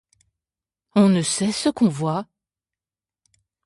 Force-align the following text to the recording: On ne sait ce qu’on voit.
On 0.95 1.09
ne 1.09 1.21
sait 1.21 1.51
ce 1.51 1.69
qu’on 1.69 1.87
voit. 1.87 2.25